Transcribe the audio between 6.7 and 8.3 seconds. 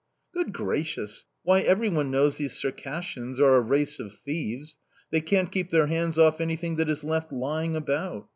that is left lying about!